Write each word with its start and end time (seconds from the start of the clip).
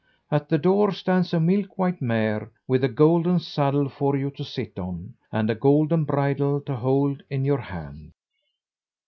At 0.31 0.49
the 0.49 0.57
door 0.57 0.91
stands 0.93 1.31
a 1.31 1.39
milk 1.39 1.77
white 1.77 2.01
mare, 2.01 2.49
with 2.67 2.83
a 2.83 2.87
golden 2.89 3.37
saddle 3.37 3.87
for 3.87 4.15
you 4.17 4.31
to 4.31 4.43
sit 4.43 4.79
on, 4.79 5.13
and 5.31 5.47
a 5.51 5.53
golden 5.53 6.05
bridle 6.05 6.59
to 6.61 6.75
hold 6.75 7.21
in 7.29 7.45
your 7.45 7.59
hand." 7.61 8.11